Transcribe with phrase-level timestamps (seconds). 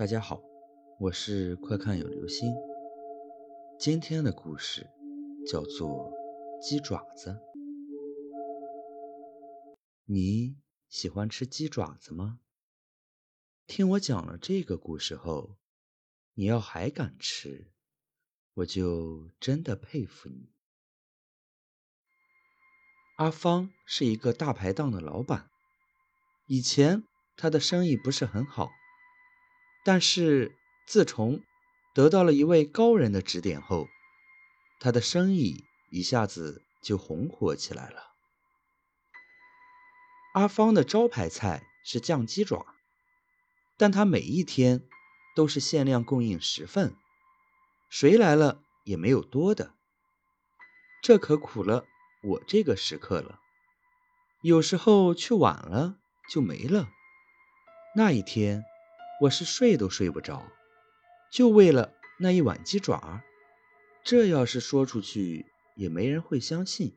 [0.00, 0.40] 大家好，
[0.98, 2.54] 我是快看有流星。
[3.78, 4.88] 今天的故事
[5.46, 6.10] 叫做
[6.62, 7.38] 鸡爪子。
[10.06, 10.56] 你
[10.88, 12.40] 喜欢吃鸡爪子吗？
[13.66, 15.58] 听我讲了这个故事后，
[16.32, 17.70] 你要还敢吃，
[18.54, 20.50] 我就真的佩服你。
[23.18, 25.50] 阿芳是一个大排档的老板，
[26.46, 27.04] 以前
[27.36, 28.70] 他的生意不是很好。
[29.84, 31.40] 但是自从
[31.94, 33.88] 得到了一位高人的指点后，
[34.78, 38.10] 他的生意一下子就红火起来了。
[40.34, 42.66] 阿芳的招牌菜是酱鸡爪，
[43.76, 44.82] 但他每一天
[45.34, 46.94] 都是限量供应十份，
[47.88, 49.74] 谁来了也没有多的。
[51.02, 51.86] 这可苦了
[52.22, 53.40] 我这个食客了，
[54.42, 55.96] 有时候去晚了
[56.30, 56.90] 就没了。
[57.96, 58.64] 那一天。
[59.20, 60.46] 我是睡都睡不着，
[61.30, 63.20] 就为了那一碗鸡爪。
[64.02, 65.44] 这要是说出去，
[65.76, 66.94] 也没人会相信。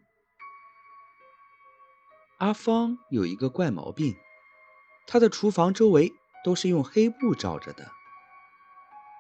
[2.38, 4.16] 阿芳有一个怪毛病，
[5.06, 6.14] 她的厨房周围
[6.46, 7.92] 都是用黑布罩着的，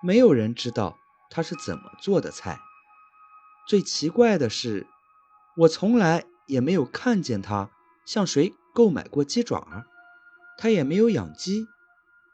[0.01, 0.97] 没有人知道
[1.29, 2.57] 她是怎么做的菜。
[3.67, 4.88] 最奇怪的是，
[5.57, 7.69] 我从来也没有看见她
[8.05, 9.83] 向谁购买过鸡爪，
[10.57, 11.67] 她也没有养鸡。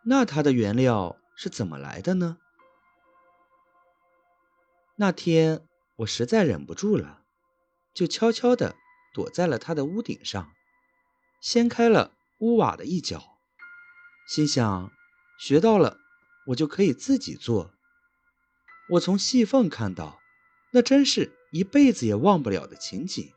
[0.09, 2.39] 那它的原料是怎么来的呢？
[4.95, 7.21] 那天我实在忍不住了，
[7.93, 8.75] 就悄悄地
[9.13, 10.51] 躲在了他的屋顶上，
[11.39, 13.37] 掀开了屋瓦的一角，
[14.27, 14.91] 心想
[15.39, 15.99] 学到了，
[16.47, 17.71] 我就可以自己做。
[18.93, 20.19] 我从细缝看到，
[20.71, 23.31] 那真是一辈子也忘不了的情景。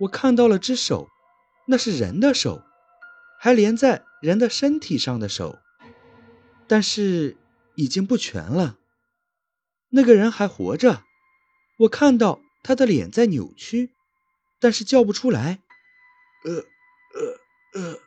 [0.00, 1.08] 我看到了只手，
[1.68, 2.62] 那是人的手，
[3.40, 4.04] 还连在。
[4.20, 5.58] 人的身体上的手，
[6.66, 7.36] 但是
[7.76, 8.78] 已经不全了。
[9.90, 11.04] 那个人还活着，
[11.78, 13.90] 我看到他的脸在扭曲，
[14.58, 15.60] 但是叫不出来。
[16.44, 16.64] 呃
[17.14, 17.98] 呃呃，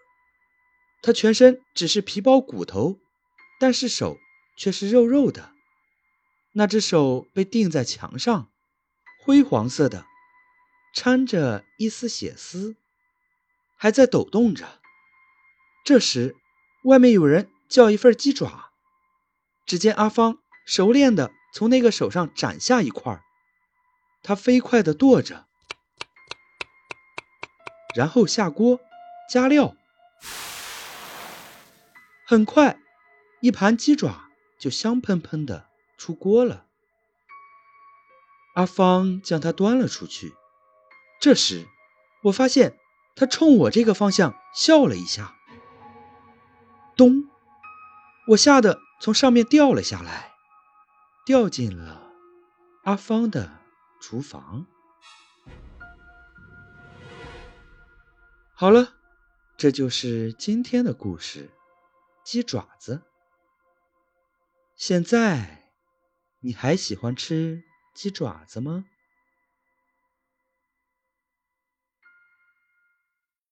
[1.02, 3.00] 他全身只是皮包骨头，
[3.60, 4.18] 但是手
[4.58, 5.52] 却是肉肉的。
[6.54, 8.52] 那只手被钉在墙上，
[9.24, 10.06] 灰黄色的，
[10.94, 12.76] 掺着一丝血丝，
[13.78, 14.81] 还在抖动着。
[15.84, 16.36] 这时，
[16.84, 18.69] 外面有人叫一份鸡爪。
[19.66, 23.22] 只见阿芳熟练地从那个手上斩下一块，
[24.22, 25.47] 他飞快地剁着，
[27.96, 28.80] 然后下锅
[29.30, 29.75] 加料。
[32.25, 32.80] 很快，
[33.40, 36.66] 一盘鸡爪就香喷喷的出锅了。
[38.56, 40.34] 阿芳将它端了出去。
[41.22, 41.66] 这时，
[42.24, 42.78] 我发现
[43.16, 45.38] 他冲我这个方向笑了一下。
[47.02, 47.28] 咚！
[48.28, 50.34] 我吓得从上面掉了下来，
[51.26, 52.12] 掉进了
[52.84, 53.58] 阿芳的
[54.00, 54.68] 厨房。
[58.54, 58.94] 好了，
[59.58, 61.50] 这就是今天的故事——
[62.24, 63.02] 鸡爪子。
[64.76, 65.72] 现在，
[66.42, 67.64] 你还喜欢吃
[67.96, 68.86] 鸡爪子吗？